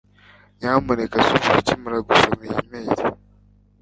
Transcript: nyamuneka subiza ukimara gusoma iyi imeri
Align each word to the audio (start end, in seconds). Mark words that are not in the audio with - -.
nyamuneka 0.59 1.15
subiza 1.25 1.59
ukimara 1.61 1.97
gusoma 2.07 2.41
iyi 2.47 2.57
imeri 2.63 3.03